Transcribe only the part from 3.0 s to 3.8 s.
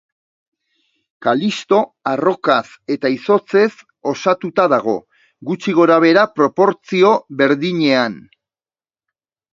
izotzez